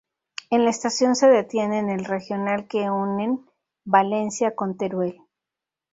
En 0.49 0.63
la 0.63 0.71
estación 0.71 1.15
se 1.15 1.27
detienen 1.27 1.91
el 1.91 2.05
Regional 2.05 2.67
que 2.67 2.89
unen 2.89 3.45
Valencia 3.85 4.55
con 4.55 4.75
Teruel. 4.75 5.21